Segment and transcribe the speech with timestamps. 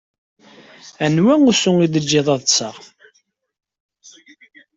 [1.05, 2.75] Anwa usu ideg ad ṭṭseɣ.